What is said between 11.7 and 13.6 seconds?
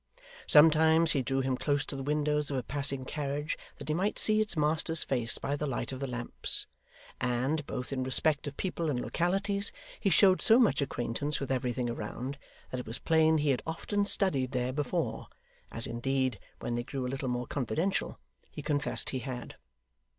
around, that it was plain he